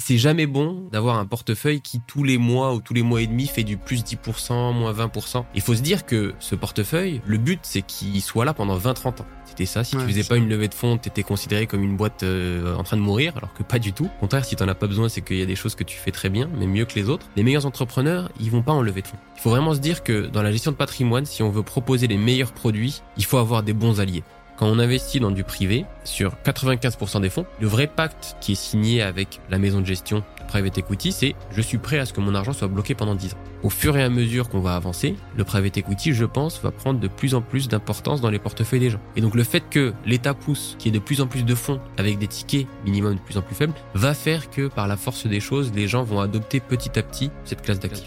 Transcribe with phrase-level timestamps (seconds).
[0.00, 3.26] c'est jamais bon d'avoir un portefeuille qui tous les mois ou tous les mois et
[3.26, 5.44] demi fait du plus 10%, moins 20%.
[5.54, 9.20] Il faut se dire que ce portefeuille, le but c'est qu'il soit là pendant 20-30
[9.20, 9.26] ans.
[9.44, 12.22] C'était ça, si tu faisais pas une levée de fonds, t'étais considéré comme une boîte
[12.22, 14.04] euh, en train de mourir, alors que pas du tout.
[14.04, 15.96] Au contraire, si t'en as pas besoin, c'est qu'il y a des choses que tu
[15.96, 17.26] fais très bien, mais mieux que les autres.
[17.34, 19.18] Les meilleurs entrepreneurs, ils vont pas en levée de fonds.
[19.36, 22.06] Il faut vraiment se dire que dans la gestion de patrimoine, si on veut proposer
[22.06, 24.22] les meilleurs produits, il faut avoir des bons alliés.
[24.60, 28.54] Quand on investit dans du privé, sur 95% des fonds, le vrai pacte qui est
[28.54, 32.20] signé avec la maison de gestion private equity, c'est je suis prêt à ce que
[32.20, 33.38] mon argent soit bloqué pendant 10 ans.
[33.62, 37.00] Au fur et à mesure qu'on va avancer, le private equity, je pense, va prendre
[37.00, 39.00] de plus en plus d'importance dans les portefeuilles des gens.
[39.16, 41.54] Et donc le fait que l'État pousse, qu'il y ait de plus en plus de
[41.54, 44.98] fonds avec des tickets minimum de plus en plus faibles, va faire que par la
[44.98, 48.04] force des choses, les gens vont adopter petit à petit cette classe d'actifs.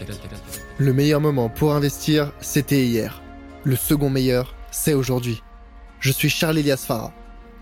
[0.78, 3.20] Le meilleur moment pour investir, c'était hier.
[3.64, 5.42] Le second meilleur, c'est aujourd'hui.
[6.04, 7.14] Je suis Charles Elias Farah,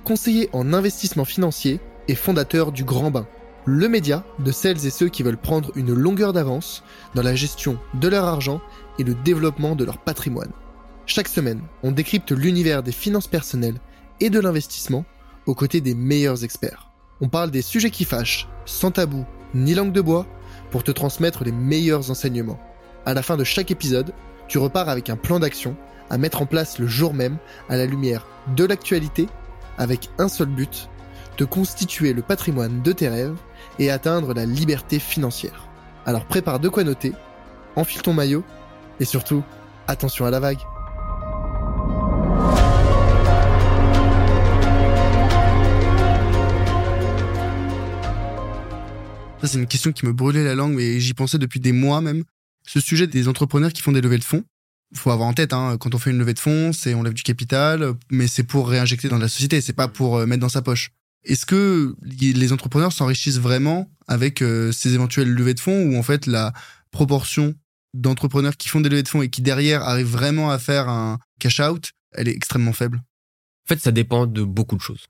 [0.03, 1.79] conseiller en investissement financier
[2.09, 3.29] et fondateur du Grand Bain,
[3.67, 6.83] le média de celles et ceux qui veulent prendre une longueur d'avance
[7.15, 8.61] dans la gestion de leur argent
[8.99, 10.51] et le développement de leur patrimoine.
[11.07, 13.79] Chaque semaine, on décrypte l'univers des finances personnelles
[14.19, 15.05] et de l'investissement
[15.47, 16.91] aux côtés des meilleurs experts.
[17.21, 20.27] On parle des sujets qui fâchent, sans tabou ni langue de bois,
[20.73, 22.59] pour te transmettre les meilleurs enseignements.
[23.07, 24.13] À la fin de chaque épisode,
[24.49, 25.77] tu repars avec un plan d'action
[26.13, 27.39] à mettre en place le jour même
[27.71, 29.29] à la lumière de l'actualité
[29.79, 30.91] avec un seul but,
[31.39, 33.39] de constituer le patrimoine de tes rêves
[33.79, 35.69] et atteindre la liberté financière.
[36.05, 37.15] Alors prépare de quoi noter,
[37.77, 38.45] enfile ton maillot
[39.01, 39.43] et surtout,
[39.89, 40.59] attention à la vague.
[49.41, 52.01] Ça, c'est une question qui me brûlait la langue, mais j'y pensais depuis des mois
[52.01, 52.23] même.
[52.65, 54.45] Ce sujet des entrepreneurs qui font des levées de fonds
[54.95, 57.15] faut avoir en tête, hein, quand on fait une levée de fonds, c'est on lève
[57.15, 60.49] du capital, mais c'est pour réinjecter dans la société, c'est pas pour euh, mettre dans
[60.49, 60.91] sa poche.
[61.25, 66.03] Est-ce que les entrepreneurs s'enrichissent vraiment avec euh, ces éventuelles levées de fonds ou en
[66.03, 66.53] fait la
[66.91, 67.55] proportion
[67.95, 71.19] d'entrepreneurs qui font des levées de fonds et qui derrière arrivent vraiment à faire un
[71.39, 72.99] cash out, elle est extrêmement faible?
[72.99, 75.07] En fait, ça dépend de beaucoup de choses.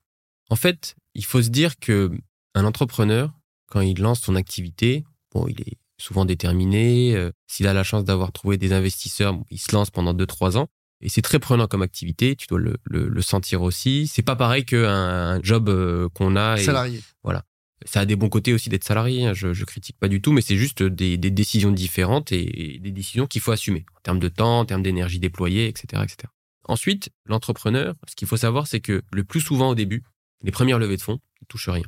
[0.51, 2.11] En fait, il faut se dire que
[2.55, 3.33] un entrepreneur,
[3.69, 7.15] quand il lance son activité, bon, il est souvent déterminé.
[7.15, 10.69] Euh, s'il a la chance d'avoir trouvé des investisseurs, il se lance pendant 2-3 ans.
[11.01, 14.07] Et c'est très prenant comme activité, tu dois le, le, sentir aussi.
[14.07, 16.57] C'est pas pareil qu'un un job euh, qu'on a.
[16.59, 17.01] Et, salarié.
[17.25, 17.45] Voilà.
[17.85, 20.31] Ça a des bons côtés aussi d'être salarié, hein, je, je critique pas du tout,
[20.31, 24.21] mais c'est juste des, des, décisions différentes et, des décisions qu'il faut assumer en termes
[24.21, 26.29] de temps, en termes d'énergie déployée, etc., etc.
[26.69, 30.05] Ensuite, l'entrepreneur, ce qu'il faut savoir, c'est que le plus souvent au début,
[30.45, 31.83] les premières levées de fonds, il touche rien.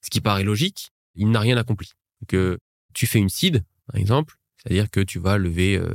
[0.00, 1.92] Ce qui paraît logique, il n'a rien accompli.
[2.20, 2.58] Donc, euh,
[2.94, 5.92] tu fais une seed, par exemple, c'est-à-dire que tu vas lever euh,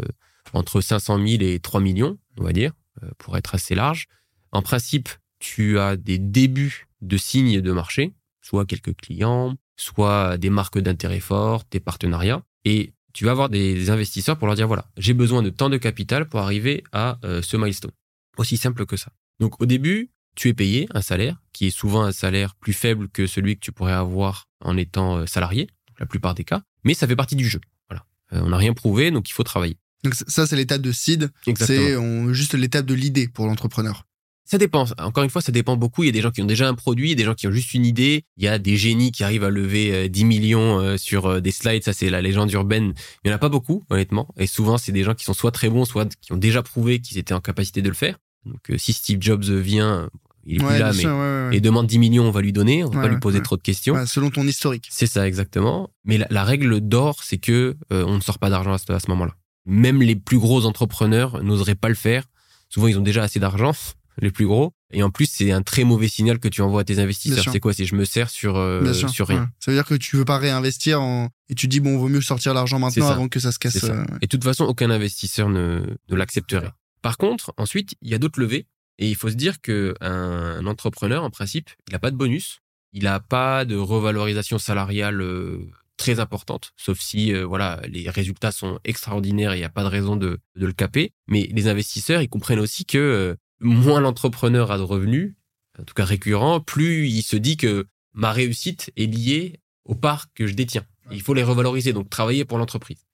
[0.53, 4.07] entre 500 000 et 3 millions, on va dire, euh, pour être assez large.
[4.51, 5.09] En principe,
[5.39, 11.19] tu as des débuts de signes de marché, soit quelques clients, soit des marques d'intérêt
[11.19, 15.41] fort, des partenariats, et tu vas avoir des investisseurs pour leur dire voilà, j'ai besoin
[15.41, 17.91] de tant de capital pour arriver à euh, ce milestone.
[18.37, 19.11] Aussi simple que ça.
[19.39, 23.09] Donc au début, tu es payé un salaire qui est souvent un salaire plus faible
[23.09, 25.67] que celui que tu pourrais avoir en étant salarié,
[25.99, 27.59] la plupart des cas mais ça fait partie du jeu.
[27.89, 28.05] Voilà.
[28.33, 29.77] Euh, on n'a rien prouvé, donc il faut travailler.
[30.03, 31.29] Donc ça, c'est l'étape de seed.
[31.55, 31.95] C'est
[32.33, 34.05] juste l'étape de l'idée pour l'entrepreneur.
[34.45, 34.85] Ça dépend.
[34.97, 36.03] Encore une fois, ça dépend beaucoup.
[36.03, 37.73] Il y a des gens qui ont déjà un produit, des gens qui ont juste
[37.73, 38.23] une idée.
[38.37, 41.51] Il y a des génies qui arrivent à lever 10 euh, millions euh, sur des
[41.51, 41.83] slides.
[41.83, 42.93] Ça, c'est la légende urbaine.
[43.25, 44.29] Il y en a pas beaucoup, honnêtement.
[44.37, 47.01] Et souvent, c'est des gens qui sont soit très bons, soit qui ont déjà prouvé
[47.01, 48.17] qu'ils étaient en capacité de le faire.
[48.45, 50.09] Donc, si Steve Jobs vient,
[50.47, 53.01] il est plus là, mais et demande 10 millions, on va lui donner, on va
[53.01, 54.05] pas lui poser trop de questions.
[54.05, 54.87] selon ton historique.
[54.89, 55.89] C'est ça exactement.
[56.05, 58.99] Mais la, règle d'or, c'est que euh, on ne sort pas d'argent à ce, à
[58.99, 59.33] ce moment-là.
[59.65, 62.23] Même les plus gros entrepreneurs n'oseraient pas le faire.
[62.69, 63.73] Souvent, ils ont déjà assez d'argent,
[64.21, 64.71] les plus gros.
[64.91, 67.43] Et en plus, c'est un très mauvais signal que tu envoies à tes investisseurs.
[67.51, 67.73] C'est quoi?
[67.73, 69.49] C'est je me sers sur euh, sur rien.
[69.59, 71.27] Ça veut dire que tu veux pas réinvestir en...
[71.49, 73.83] et tu dis bon, vaut mieux sortir l'argent maintenant avant que ça se casse.
[73.83, 76.71] Euh, et de toute façon, aucun investisseur ne, ne l'accepterait.
[77.01, 78.65] Par contre, ensuite, il y a d'autres levées
[78.99, 82.59] et il faut se dire que un entrepreneur, en principe, il n'a pas de bonus,
[82.93, 88.51] il n'a pas de revalorisation salariale euh, très importante, sauf si euh, voilà les résultats
[88.51, 91.11] sont extraordinaires et il n'y a pas de raison de, de, le caper.
[91.27, 95.35] Mais les investisseurs, ils comprennent aussi que euh, moins l'entrepreneur a de revenus,
[95.79, 100.33] en tout cas récurrents, plus il se dit que ma réussite est liée aux parts
[100.33, 100.85] que je détiens.
[101.11, 103.05] Il faut les revaloriser, donc travailler pour l'entreprise.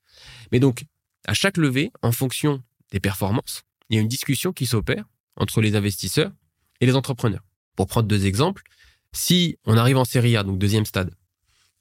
[0.52, 0.86] Mais donc,
[1.28, 5.06] à chaque levée, en fonction des performances, il y a une discussion qui s'opère
[5.38, 6.32] entre les investisseurs
[6.82, 7.44] et les entrepreneurs.
[7.76, 8.64] Pour prendre deux exemples,
[9.14, 11.12] si on arrive en série A, donc deuxième stade,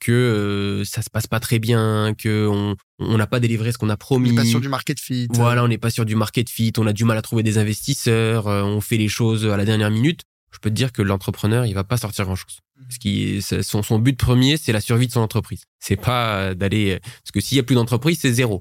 [0.03, 3.89] que euh, ça se passe pas très bien, que on n'a pas délivré ce qu'on
[3.89, 4.31] a promis.
[4.31, 5.29] On n'est pas sur du market fit.
[5.31, 7.59] Voilà, on n'est pas sur du market fit, on a du mal à trouver des
[7.59, 10.23] investisseurs, euh, on fait les choses à la dernière minute.
[10.51, 12.59] Je peux te dire que l'entrepreneur, il va pas sortir grand chose.
[13.05, 15.65] Est, son, son but premier, c'est la survie de son entreprise.
[15.79, 18.61] C'est pas d'aller parce que s'il y a plus d'entreprise, c'est zéro.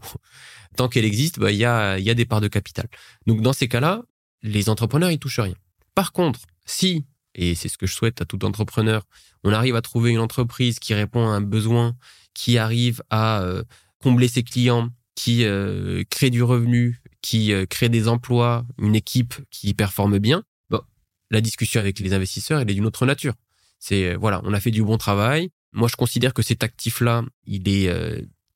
[0.78, 2.88] Tant qu'elle existe, bah, il y a il y a des parts de capital.
[3.26, 4.04] Donc dans ces cas-là,
[4.44, 5.56] les entrepreneurs ils touchent rien.
[5.96, 7.06] Par contre, si
[7.36, 9.04] et c'est ce que je souhaite à tout entrepreneur,
[9.44, 11.96] on arrive à trouver une entreprise qui répond à un besoin,
[12.34, 13.64] qui arrive à euh,
[14.00, 19.36] combler ses clients, qui euh, crée du revenu, qui euh, crée des emplois, une équipe
[19.50, 20.82] qui performe bien, bon,
[21.30, 23.34] la discussion avec les investisseurs, elle est d'une autre nature.
[23.80, 25.50] C'est voilà, on a fait du bon travail.
[25.72, 27.90] Moi, je considère que cet actif-là, il est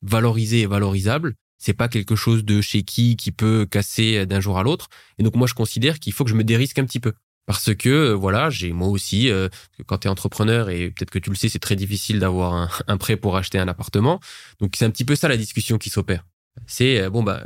[0.04, 1.36] valorisé et valorisable.
[1.58, 4.90] C'est pas quelque chose de chez qui qui peut casser d'un jour à l'autre.
[5.18, 7.14] Et donc moi, je considère qu'il faut que je me dérisque un petit peu.
[7.46, 9.50] Parce que euh, voilà, j'ai moi aussi, euh,
[9.86, 12.70] quand tu es entrepreneur, et peut-être que tu le sais, c'est très difficile d'avoir un,
[12.88, 14.20] un, prêt pour acheter un appartement.
[14.60, 16.26] Donc c'est un petit peu ça la discussion qui s'opère.
[16.68, 17.44] C'est euh, bon bah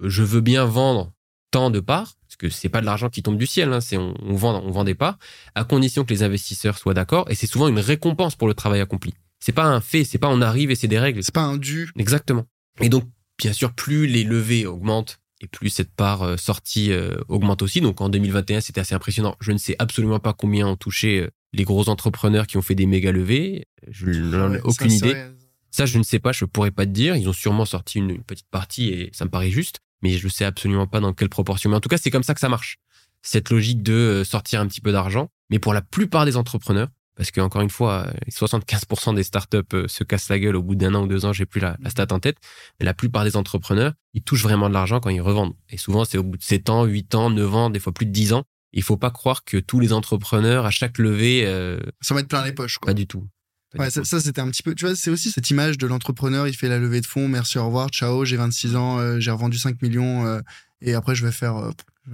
[0.00, 1.12] je veux bien vendre
[1.50, 3.98] tant de parts, parce que c'est pas de l'argent qui tombe du ciel, hein, c'est
[3.98, 5.18] on, on, vend on vend des parts,
[5.54, 8.80] à condition que les investisseurs soient d'accord, et c'est souvent une récompense pour le travail
[8.80, 9.12] accompli.
[9.38, 11.22] C'est pas un fait, c'est pas on arrive et c'est des règles.
[11.22, 11.90] C'est pas un dû.
[11.98, 12.46] Exactement.
[12.80, 13.04] Et donc
[13.42, 17.80] bien sûr, plus les levées augmentent et plus cette part euh, sortie euh, augmente aussi.
[17.80, 19.36] Donc en 2021, c'était assez impressionnant.
[19.40, 22.76] Je ne sais absolument pas combien ont touché euh, les gros entrepreneurs qui ont fait
[22.76, 23.66] des méga levées.
[23.88, 25.24] Je n'en ai aucune idée.
[25.72, 27.16] Ça, je ne sais pas, je pourrais pas te dire.
[27.16, 30.30] Ils ont sûrement sorti une, petite partie et ça me paraît juste, mais je ne
[30.30, 31.70] sais absolument pas dans quelle proportion.
[31.70, 32.78] Mais en tout cas, c'est comme ça que ça marche.
[33.22, 35.30] Cette logique de sortir un petit peu d'argent.
[35.50, 39.88] Mais pour la plupart des entrepreneurs, parce que encore une fois, 75% des startups euh,
[39.88, 42.06] se cassent la gueule au bout d'un an ou deux ans, j'ai plus la, stat
[42.10, 42.38] en tête,
[42.80, 45.54] mais la plupart des entrepreneurs, ils touchent vraiment de l'argent quand ils revendent.
[45.68, 48.06] Et souvent, c'est au bout de 7 ans, 8 ans, 9 ans, des fois plus
[48.06, 48.44] de 10 ans.
[48.72, 51.44] Il faut pas croire que tous les entrepreneurs, à chaque levée...
[51.44, 52.78] Euh, ça va être plein les poches.
[52.78, 52.86] Quoi.
[52.86, 53.28] Pas du tout.
[53.78, 54.74] ouais, ça, c'était un petit peu...
[54.74, 57.58] Tu vois, c'est aussi cette image de l'entrepreneur, il fait la levée de fonds, merci,
[57.58, 60.40] au revoir, ciao, j'ai 26 ans, euh, j'ai revendu 5 millions,
[60.80, 61.72] et après je vais faire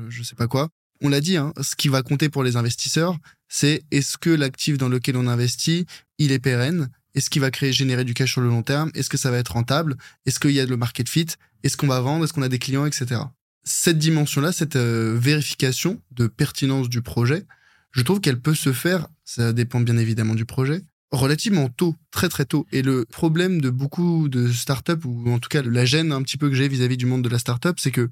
[0.08, 0.68] je sais pas quoi
[1.02, 3.16] on l'a dit, hein, ce qui va compter pour les investisseurs,
[3.48, 5.86] c'est est-ce que l'actif dans lequel on investit,
[6.18, 6.90] il est pérenne?
[7.14, 8.90] Est-ce qu'il va créer, générer du cash sur le long terme?
[8.94, 9.96] Est-ce que ça va être rentable?
[10.26, 11.26] Est-ce qu'il y a le market fit?
[11.62, 12.24] Est-ce qu'on va vendre?
[12.24, 13.22] Est-ce qu'on a des clients, etc.
[13.64, 17.44] Cette dimension-là, cette euh, vérification de pertinence du projet,
[17.92, 22.28] je trouve qu'elle peut se faire, ça dépend bien évidemment du projet, relativement tôt, très
[22.28, 22.66] très tôt.
[22.72, 26.36] Et le problème de beaucoup de startups, ou en tout cas la gêne un petit
[26.36, 28.08] peu que j'ai vis-à-vis du monde de la startup, c'est que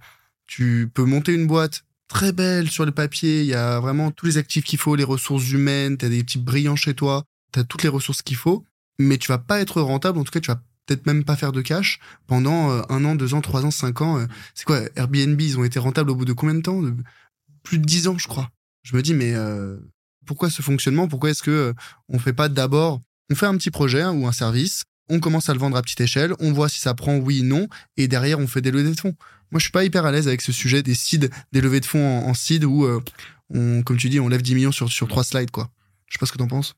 [0.47, 3.41] tu peux monter une boîte très belle sur le papier.
[3.41, 5.97] Il y a vraiment tous les actifs qu'il faut, les ressources humaines.
[5.99, 7.25] Tu as des petits brillants chez toi.
[7.53, 8.65] Tu as toutes les ressources qu'il faut.
[8.99, 10.19] Mais tu vas pas être rentable.
[10.19, 13.15] En tout cas, tu vas peut-être même pas faire de cash pendant euh, un an,
[13.17, 14.19] deux ans, trois ans, cinq ans.
[14.19, 14.27] Euh.
[14.55, 16.81] c'est quoi Airbnb, ils ont été rentables au bout de combien de temps?
[17.63, 18.51] Plus de dix ans, je crois.
[18.83, 19.77] Je me dis, mais euh,
[20.27, 21.09] pourquoi ce fonctionnement?
[21.09, 21.75] Pourquoi est-ce que
[22.09, 24.85] on fait pas d'abord On fait un petit projet hein, ou un service.
[25.09, 26.33] On commence à le vendre à petite échelle.
[26.41, 27.69] On voit si ça prend oui, non.
[27.97, 29.15] Et derrière, on fait des levées de fonds.
[29.51, 31.87] Moi, je suis pas hyper à l'aise avec ce sujet des seeds, des levées de
[31.87, 33.01] fonds en, seed où, euh,
[33.51, 35.71] on, comme tu dis, on lève 10 millions sur, sur trois slides, quoi.
[36.09, 36.75] Je sais pas ce que t'en penses.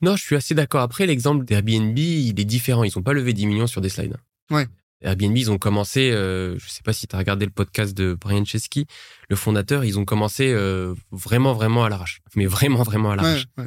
[0.00, 0.82] Non, je suis assez d'accord.
[0.82, 2.84] Après, l'exemple d'Airbnb, il est différent.
[2.84, 4.16] Ils ont pas levé 10 millions sur des slides.
[4.50, 4.66] Ouais.
[5.02, 8.14] Airbnb, ils ont commencé, euh, je sais pas si tu as regardé le podcast de
[8.14, 8.86] Brian Chesky,
[9.28, 12.20] le fondateur, ils ont commencé euh, vraiment, vraiment à l'arrache.
[12.36, 13.46] Mais vraiment, vraiment à l'arrache.
[13.58, 13.66] Ouais,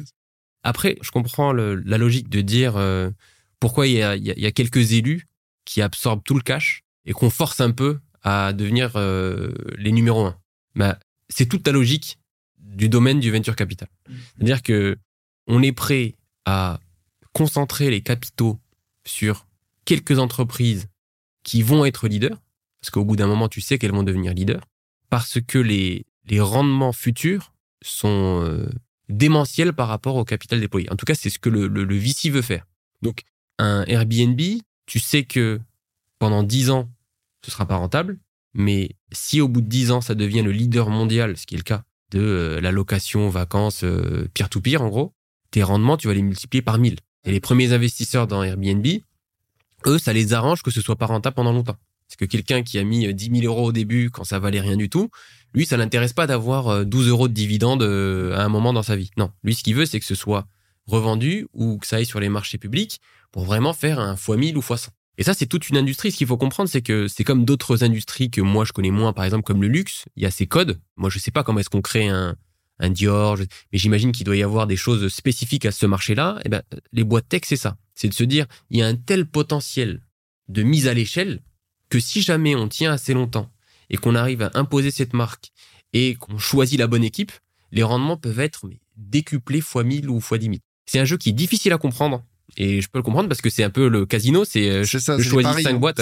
[0.64, 3.10] Après, je comprends la logique de dire euh,
[3.66, 5.28] pourquoi il y a, y a, quelques élus
[5.66, 10.24] qui absorbent tout le cash et qu'on force un peu à devenir euh, les numéros
[10.24, 10.38] un.
[10.76, 12.20] Bah, c'est toute la logique
[12.60, 13.88] du domaine du venture capital.
[14.08, 15.00] C'est-à-dire que
[15.48, 16.14] on est prêt
[16.46, 16.80] à
[17.34, 18.60] concentrer les capitaux
[19.04, 19.48] sur
[19.84, 20.88] quelques entreprises
[21.42, 22.40] qui vont être leaders,
[22.82, 24.64] parce qu'au bout d'un moment, tu sais qu'elles vont devenir leaders,
[25.10, 28.70] parce que les, les rendements futurs sont euh,
[29.10, 30.88] démentiels par rapport au capital déployé.
[30.92, 32.68] En tout cas, c'est ce que le, le, le VC veut faire.
[33.02, 33.24] Donc,
[33.60, 34.40] un Airbnb,
[34.86, 35.60] tu sais que
[36.20, 36.90] pendant 10 ans,
[37.44, 38.20] ce sera pas rentable.
[38.54, 41.58] Mais si au bout de 10 ans, ça devient le leader mondial, ce qui est
[41.58, 45.14] le cas de euh, la location vacances euh, peer-to-peer, en gros,
[45.52, 46.98] tes rendements, tu vas les multiplier par 1000.
[47.26, 48.86] Et les premiers investisseurs dans Airbnb,
[49.88, 51.76] eux, ça les arrange que ce soit pas rentable pendant longtemps.
[52.08, 54.62] Parce que quelqu'un qui a mis 10 euh, 000 euros au début quand ça valait
[54.62, 55.10] rien du tout,
[55.54, 59.10] lui, ça l'intéresse pas d'avoir 12 euros de dividendes à un moment dans sa vie.
[59.18, 60.48] Non, lui, ce qu'il veut, c'est que ce soit
[60.88, 63.00] revendu ou que ça aille sur les marchés publics
[63.32, 64.92] pour vraiment faire un x 1000 ou x 100.
[65.18, 66.12] Et ça, c'est toute une industrie.
[66.12, 69.14] Ce qu'il faut comprendre, c'est que c'est comme d'autres industries que moi je connais moins,
[69.14, 70.06] par exemple comme le luxe.
[70.16, 70.80] Il y a ces codes.
[70.98, 72.36] Moi, je sais pas comment est-ce qu'on crée un,
[72.80, 73.38] un Dior,
[73.72, 76.38] mais j'imagine qu'il doit y avoir des choses spécifiques à ce marché-là.
[76.40, 77.78] Et eh ben, les boîtes tech, c'est ça.
[77.94, 80.02] C'est de se dire, il y a un tel potentiel
[80.50, 81.42] de mise à l'échelle
[81.90, 83.52] que si jamais on tient assez longtemps
[83.90, 85.52] et qu'on arrive à imposer cette marque
[85.94, 87.32] et qu'on choisit la bonne équipe,
[87.72, 90.58] les rendements peuvent être décuplés fois 1000 ou fois 10 000.
[90.86, 92.24] C'est un jeu qui est difficile à comprendre
[92.58, 94.98] et je peux le comprendre parce que c'est un peu le casino, c'est euh, je
[94.98, 95.74] choisis cinq hein.
[95.74, 96.02] boîtes.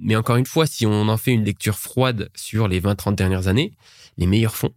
[0.00, 3.48] Mais encore une fois, si on en fait une lecture froide sur les 20-30 dernières
[3.48, 3.72] années,
[4.16, 4.72] les meilleurs fonds,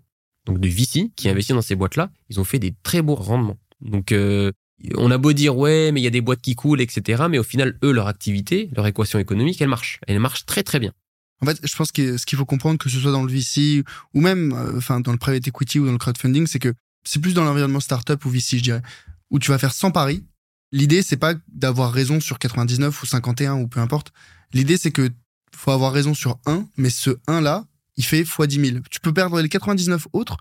[0.45, 3.57] donc de VC, qui investissent dans ces boîtes-là, ils ont fait des très beaux rendements.
[3.81, 4.51] Donc euh,
[4.95, 7.23] on a beau dire ouais, mais il y a des boîtes qui coulent, etc.
[7.29, 9.99] Mais au final, eux, leur activité, leur équation économique, elle marche.
[10.07, 10.93] Elle marche très très bien.
[11.41, 13.83] En fait, je pense que ce qu'il faut comprendre, que ce soit dans le VC
[14.13, 16.73] ou même, euh, enfin, dans le private equity ou dans le crowdfunding, c'est que
[17.03, 18.81] c'est plus dans l'environnement startup ou VC, je dirais,
[19.29, 20.23] où tu vas faire 100 paris.
[20.71, 24.11] L'idée, c'est pas d'avoir raison sur 99 ou 51 ou peu importe.
[24.53, 25.09] L'idée, c'est que
[25.55, 27.65] faut avoir raison sur un, mais ce 1 là,
[27.95, 28.79] il fait x 10 000.
[28.91, 30.37] Tu peux perdre les 99 autres.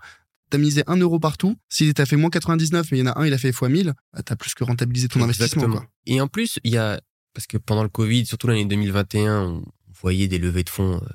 [0.49, 1.57] T'as misé 1 euro partout.
[1.69, 3.61] Si t'as fait moins 99, mais il y en a un, il a fait x
[3.61, 5.69] 1000, bah, t'as plus que rentabilisé ton investissement.
[5.69, 5.85] Quoi.
[6.05, 7.01] Et en plus, il y a,
[7.33, 9.63] parce que pendant le Covid, surtout l'année 2021, on
[10.01, 11.07] voyait des levées de fonds euh,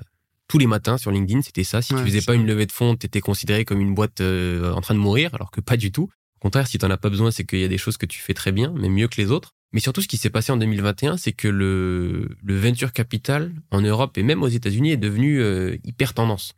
[0.47, 1.41] tous les matins sur LinkedIn.
[1.41, 1.81] C'était ça.
[1.81, 4.81] Si tu faisais pas une levée de fonds, t'étais considéré comme une boîte euh, en
[4.81, 6.09] train de mourir, alors que pas du tout.
[6.43, 8.33] Contraire, si t'en as pas besoin, c'est qu'il y a des choses que tu fais
[8.33, 9.55] très bien, mais mieux que les autres.
[9.71, 14.17] Mais surtout, ce qui s'est passé en 2021, c'est que le, venture capital en Europe
[14.17, 16.55] et même aux États-Unis est devenu euh, hyper tendance.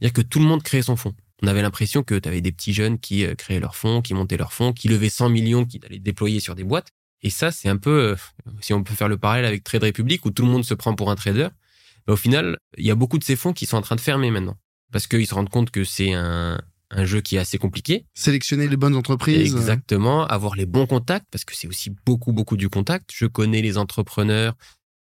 [0.00, 1.14] C'est-à-dire que tout le monde créait son fonds.
[1.40, 4.12] On avait l'impression que tu avais des petits jeunes qui euh, créaient leur fonds, qui
[4.12, 6.88] montaient leur fonds, qui levaient 100 millions, qui allaient déployer sur des boîtes.
[7.22, 8.16] Et ça, c'est un peu, euh,
[8.60, 10.96] si on peut faire le parallèle avec Trade Republic, où tout le monde se prend
[10.96, 11.46] pour un trader.
[12.08, 14.00] Mais au final, il y a beaucoup de ces fonds qui sont en train de
[14.00, 14.56] fermer maintenant.
[14.90, 16.58] Parce qu'ils se rendent compte que c'est un,
[16.90, 18.06] un jeu qui est assez compliqué.
[18.14, 19.54] Sélectionner les bonnes entreprises.
[19.54, 23.10] Exactement, avoir les bons contacts, parce que c'est aussi beaucoup, beaucoup du contact.
[23.14, 24.54] Je connais les entrepreneurs.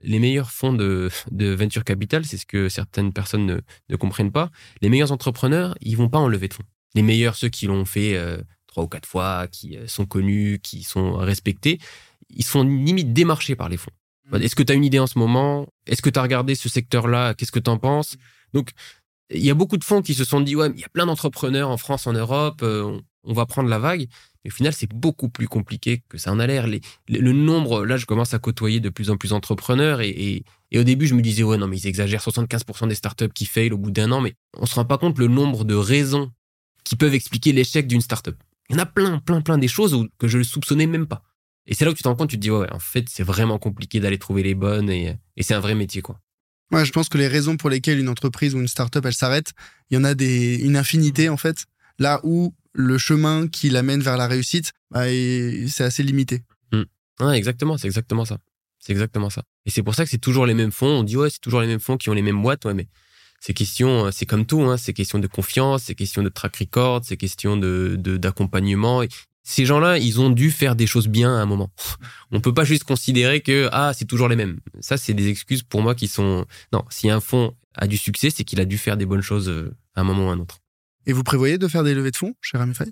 [0.02, 4.34] Les meilleurs fonds de, de venture capital, c'est ce que certaines personnes ne, ne, comprennent
[4.34, 4.52] pas.
[4.82, 6.66] Les meilleurs entrepreneurs, ils vont pas en lever de fonds.
[6.94, 8.38] Les meilleurs, ceux qui l'ont fait euh,
[8.68, 11.80] trois ou quatre fois, qui euh, sont connus, qui sont respectés,
[12.30, 13.92] ils sont limite démarchés par les fonds.
[14.30, 14.42] Mmh.
[14.42, 15.68] Est-ce que tu as une idée en ce moment?
[15.88, 17.34] Est-ce que tu as regardé ce secteur-là?
[17.34, 18.18] Qu'est-ce que tu en penses
[18.54, 18.72] Donc,
[19.30, 21.06] il y a beaucoup de fonds qui se sont dit ouais, il y a plein
[21.06, 24.08] d'entrepreneurs en France, en Europe, euh, on, va prendre la vague.
[24.44, 26.68] Mais au final, c'est beaucoup plus compliqué que ça en a l'air.
[26.68, 30.44] le nombre, là, je commence à côtoyer de plus en plus d'entrepreneurs et,
[30.76, 33.72] au début, je me disais ouais, non, mais ils exagèrent 75% des startups qui fail
[33.72, 36.32] au bout d'un an, mais on se rend pas compte le nombre de raisons
[36.84, 38.36] qui peuvent expliquer l'échec d'une startup.
[38.70, 41.24] Il y en a plein, plein, plein des choses que je ne soupçonnais même pas.
[41.68, 43.24] Et c'est là où tu te rends compte, tu te dis ouais, en fait, c'est
[43.24, 46.20] vraiment compliqué d'aller trouver les bonnes et, et c'est un vrai métier quoi.
[46.72, 49.52] Ouais, je pense que les raisons pour lesquelles une entreprise ou une startup elle s'arrête,
[49.90, 51.66] il y en a des une infinité en fait.
[52.00, 56.44] Là où le chemin qui l'amène vers la réussite, bah, c'est assez limité.
[56.72, 57.34] Mmh.
[57.34, 58.40] exactement, c'est exactement ça.
[58.80, 59.44] C'est exactement ça.
[59.66, 61.00] Et c'est pour ça que c'est toujours les mêmes fonds.
[61.00, 62.66] On dit ouais, c'est toujours les mêmes fonds qui ont les mêmes boîtes.
[62.66, 62.88] Ouais, mais
[63.40, 64.62] c'est question, c'est comme tout.
[64.62, 69.04] Hein, c'est question de confiance, c'est question de track record, c'est question de d'accompagnement
[69.44, 71.70] ces gens-là, ils ont dû faire des choses bien à un moment.
[72.32, 74.60] On peut pas juste considérer que ah c'est toujours les mêmes.
[74.80, 76.84] Ça c'est des excuses pour moi qui sont non.
[76.90, 79.76] Si un fonds a du succès, c'est qu'il a dû faire des bonnes choses euh,
[79.96, 80.60] à un moment ou à un autre.
[81.06, 82.86] Et vous prévoyez de faire des levées de fonds chez Ramify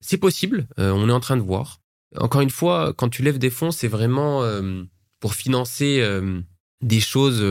[0.00, 0.66] C'est possible.
[0.78, 1.80] Euh, on est en train de voir.
[2.16, 4.82] Encore une fois, quand tu lèves des fonds, c'est vraiment euh,
[5.20, 6.02] pour financer
[6.82, 7.42] des choses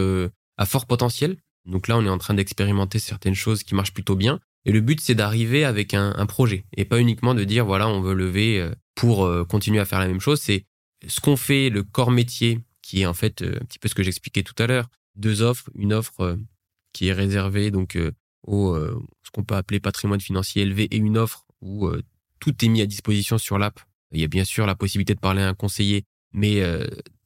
[0.57, 1.37] à fort potentiel.
[1.65, 4.39] Donc là, on est en train d'expérimenter certaines choses qui marchent plutôt bien.
[4.65, 7.87] Et le but, c'est d'arriver avec un, un, projet et pas uniquement de dire, voilà,
[7.87, 10.39] on veut lever euh, pour euh, continuer à faire la même chose.
[10.39, 10.65] C'est
[11.07, 13.95] ce qu'on fait, le corps métier, qui est en fait euh, un petit peu ce
[13.95, 14.87] que j'expliquais tout à l'heure.
[15.15, 16.37] Deux offres, une offre
[16.93, 17.97] qui est réservée donc
[18.47, 21.89] au ce qu'on peut appeler patrimoine financier élevé et une offre où
[22.39, 23.81] tout est mis à disposition sur l'app.
[24.13, 26.63] Il y a bien sûr la possibilité de parler à un conseiller, mais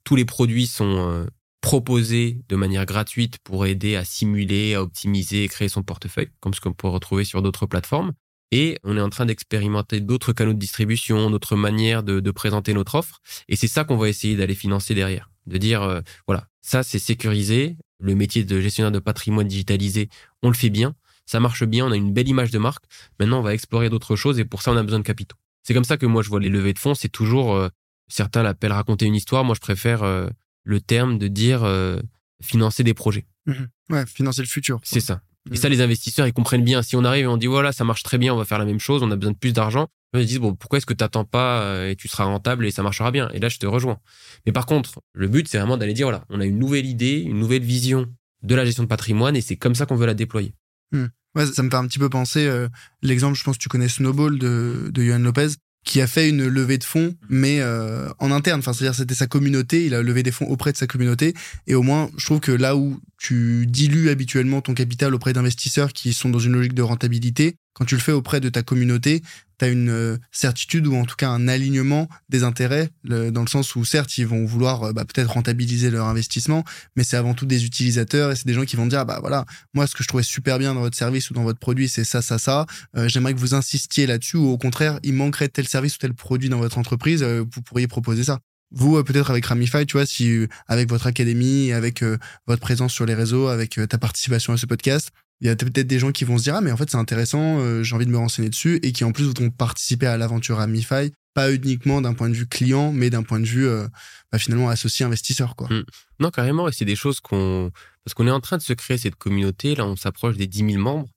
[0.04, 1.27] tous les produits sont
[1.65, 6.53] proposer de manière gratuite pour aider à simuler, à optimiser et créer son portefeuille, comme
[6.53, 8.13] ce qu'on peut retrouver sur d'autres plateformes.
[8.51, 12.93] Et on est en train d'expérimenter d'autres canaux de distribution, d'autres manières de, présenter notre
[12.93, 13.19] offre.
[13.50, 15.31] Et c'est ça qu'on va essayer d'aller financer derrière.
[15.48, 17.77] De dire, euh, voilà, ça c'est sécurisé.
[18.00, 20.10] Le métier de gestionnaire de patrimoine digitalisé,
[20.43, 20.93] on le fait bien.
[21.25, 22.86] Ça marche bien, on a une belle image de marque.
[23.19, 25.38] Maintenant, on va explorer d'autres choses et pour ça, on a besoin de capitaux.
[25.63, 26.93] C'est comme ça que moi, je vois les levées de fonds.
[26.93, 27.69] C'est toujours, euh,
[28.07, 29.43] certains l'appellent raconter une histoire.
[29.43, 30.29] Moi, je préfère euh,
[30.65, 32.01] le terme de dire euh,
[32.41, 33.25] financer des projets.
[33.45, 33.67] Mhm.
[33.91, 34.79] Ouais, financer le futur.
[34.84, 35.22] C'est ça.
[35.48, 35.55] Et mhm.
[35.57, 36.81] ça, les investisseurs, ils comprennent bien.
[36.81, 38.65] Si on arrive et on dit, voilà, ça marche très bien, on va faire la
[38.65, 39.88] même chose, on a besoin de plus d'argent,
[40.19, 42.72] ils disent, bon, pourquoi est-ce que tu n'attends pas euh, et tu seras rentable et
[42.72, 43.29] ça marchera bien?
[43.34, 44.00] Et là, je te rejoins.
[44.45, 47.19] Mais par contre, le but, c'est vraiment d'aller dire, voilà, on a une nouvelle idée,
[47.19, 48.07] une nouvelle vision
[48.43, 50.53] de la gestion de patrimoine et c'est comme ça qu'on veut la déployer.
[50.91, 51.07] Hmm.
[51.36, 52.69] Ouais, ça me fait un petit peu penser, euh,
[53.01, 55.50] l'exemple, je pense que tu connais Snowball de, de Johan Lopez
[55.86, 58.60] qui a fait une levée de fonds, mais euh, en interne.
[58.60, 61.34] Enfin, c'est-à-dire c'était sa communauté, il a levé des fonds auprès de sa communauté.
[61.68, 65.94] Et au moins, je trouve que là où tu dilues habituellement ton capital auprès d'investisseurs
[65.94, 69.22] qui sont dans une logique de rentabilité, quand tu le fais auprès de ta communauté,
[69.60, 73.48] tu as une euh, certitude ou en tout cas un alignement des intérêts, dans le
[73.48, 76.63] sens où certes, ils vont vouloir euh, bah, peut-être rentabiliser leur investissement,
[76.96, 79.46] mais c'est avant tout des utilisateurs et c'est des gens qui vont dire, bah voilà,
[79.74, 82.05] moi ce que je trouvais super bien dans votre service ou dans votre produit, c'est
[82.05, 82.65] ça, ça, ça.
[82.96, 86.13] Euh, j'aimerais que vous insistiez là-dessus ou au contraire, il manquerait tel service ou tel
[86.13, 88.39] produit dans votre entreprise, vous pourriez proposer ça.
[88.75, 92.03] Vous, peut-être avec Ramify, tu vois, si avec votre académie, avec
[92.46, 95.88] votre présence sur les réseaux, avec ta participation à ce podcast, Il y a peut-être
[95.88, 98.05] des gens qui vont se dire ah mais en fait c'est intéressant, euh, j'ai envie
[98.05, 102.01] de me renseigner dessus et qui en plus voudront participer à l'aventure Amify, pas uniquement
[102.01, 103.88] d'un point de vue client, mais d'un point de vue euh,
[104.32, 105.67] bah, finalement associé investisseur quoi.
[105.70, 105.84] Mm.
[106.22, 107.72] Non carrément, et c'est des choses qu'on
[108.05, 109.74] parce qu'on est en train de se créer cette communauté.
[109.75, 111.10] Là, on s'approche des 10 000 membres,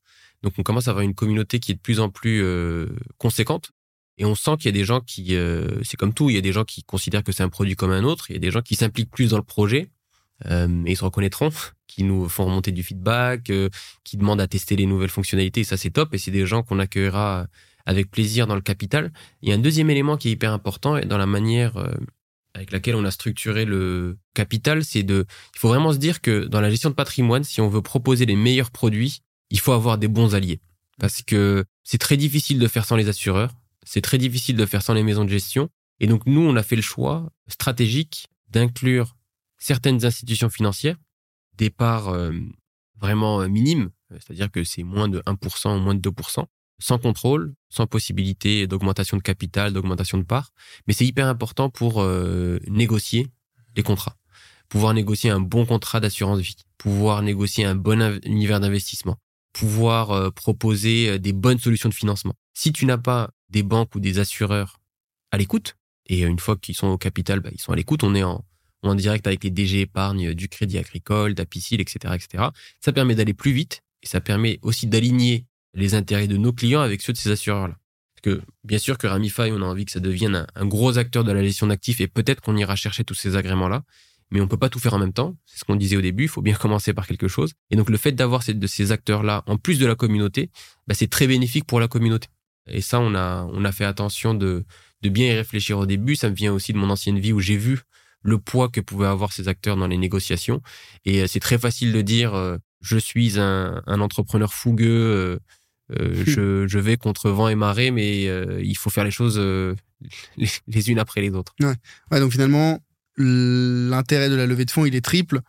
[0.42, 2.88] donc on commence à avoir une communauté qui est de plus en plus euh,
[3.18, 3.70] conséquente.
[4.18, 5.37] Et on sent qu'il y a des gens qui,
[5.82, 7.92] c'est comme tout, il y a des gens qui considèrent que c'est un produit comme
[7.92, 9.90] un autre, il y a des gens qui s'impliquent plus dans le projet,
[10.46, 11.50] euh, et ils se reconnaîtront,
[11.87, 13.68] qui nous font remonter du feedback, euh,
[14.04, 15.64] qui demandent à tester les nouvelles fonctionnalités.
[15.64, 16.14] ça, c'est top.
[16.14, 17.46] Et c'est des gens qu'on accueillera
[17.87, 19.12] avec plaisir dans le capital.
[19.42, 21.90] Il y a un deuxième élément qui est hyper important dans la manière euh,
[22.54, 26.46] avec laquelle on a structuré le capital, c'est de, il faut vraiment se dire que
[26.46, 29.20] dans la gestion de patrimoine, si on veut proposer les meilleurs produits,
[29.50, 30.60] il faut avoir des bons alliés.
[30.98, 33.54] Parce que c'est très difficile de faire sans les assureurs,
[33.88, 35.71] c'est très difficile de faire sans les maisons de gestion.
[35.99, 39.16] Et donc, nous, on a fait le choix stratégique d'inclure
[39.57, 40.97] certaines institutions financières,
[41.57, 42.33] des parts euh,
[43.00, 46.45] vraiment euh, minimes, c'est-à-dire que c'est moins de 1% ou moins de 2%,
[46.78, 50.50] sans contrôle, sans possibilité d'augmentation de capital, d'augmentation de parts.
[50.87, 53.26] Mais c'est hyper important pour euh, négocier
[53.75, 54.16] les contrats.
[54.68, 59.16] Pouvoir négocier un bon contrat d'assurance vie, pouvoir négocier un bon univers d'investissement,
[59.54, 62.35] pouvoir proposer des bonnes solutions de financement.
[62.52, 64.80] Si tu n'as pas des banques ou des assureurs
[65.30, 65.76] à l'écoute,
[66.06, 68.44] et une fois qu'ils sont au capital, bah, ils sont à l'écoute, on est en,
[68.82, 72.44] en direct avec les DG épargne du Crédit Agricole, d'Apicil, etc., etc.
[72.80, 76.80] Ça permet d'aller plus vite et ça permet aussi d'aligner les intérêts de nos clients
[76.80, 77.76] avec ceux de ces assureurs-là.
[78.14, 81.24] Parce que bien sûr que Ramify, on a envie que ça devienne un, gros acteur
[81.24, 83.84] de la gestion d'actifs et peut-être qu'on ira chercher tous ces agréments-là,
[84.30, 85.36] mais on peut pas tout faire en même temps.
[85.46, 87.52] C'est ce qu'on disait au début, il faut bien commencer par quelque chose.
[87.70, 90.50] Et donc le fait d'avoir de ces acteurs-là en plus de la communauté,
[90.86, 92.28] bah, c'est très bénéfique pour la communauté.
[92.70, 94.64] Et ça, on a, on a fait attention de,
[95.02, 96.16] de bien y réfléchir au début.
[96.16, 97.82] Ça me vient aussi de mon ancienne vie où j'ai vu
[98.22, 100.62] le poids que pouvaient avoir ces acteurs dans les négociations.
[101.04, 105.40] Et euh, c'est très facile de dire euh, je suis un, entrepreneur fougueux,
[105.90, 108.25] euh, je, vais contre vent et marée, mais
[108.62, 109.38] il faut faire les choses
[110.37, 111.54] les, unes après les autres.
[111.60, 112.20] Ouais.
[112.20, 112.78] donc finalement,
[113.16, 115.40] l'intérêt de la levée de fonds, il est triple.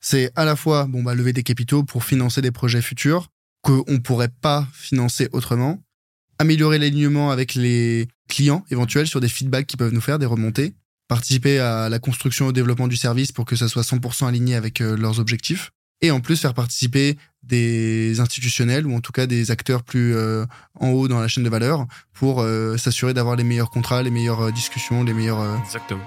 [0.00, 3.28] C'est à la fois bon, bah, lever des capitaux pour financer des projets futurs
[3.60, 5.82] qu'on ne pourrait pas financer autrement,
[6.42, 10.74] améliorer l'alignement avec les clients éventuels sur des feedbacks qu'ils peuvent nous faire, des remontées,
[11.06, 14.56] participer à la construction et au développement du service pour que ça soit 100% aligné
[14.56, 15.70] avec euh, leurs objectifs.
[16.00, 20.44] Et en plus, faire participer des institutionnels ou en tout cas des acteurs plus euh,
[20.74, 24.10] en haut dans la chaîne de valeur pour euh, s'assurer d'avoir les meilleurs contrats, les
[24.10, 25.60] meilleures discussions, les meilleurs...
[25.64, 26.02] Exactement.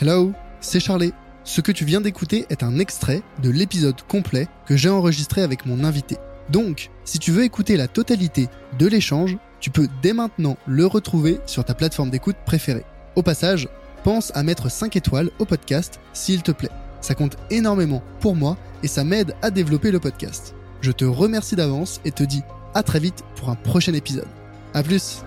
[0.00, 1.12] Hello, c'est Charlie.
[1.46, 5.66] Ce que tu viens d'écouter est un extrait de l'épisode complet que j'ai enregistré avec
[5.66, 6.16] mon invité.
[6.48, 11.40] Donc, si tu veux écouter la totalité de l'échange, tu peux dès maintenant le retrouver
[11.44, 12.86] sur ta plateforme d'écoute préférée.
[13.14, 13.68] Au passage,
[14.04, 16.70] pense à mettre 5 étoiles au podcast s'il te plaît.
[17.02, 20.54] Ça compte énormément pour moi et ça m'aide à développer le podcast.
[20.80, 24.28] Je te remercie d'avance et te dis à très vite pour un prochain épisode.
[24.72, 25.22] A plus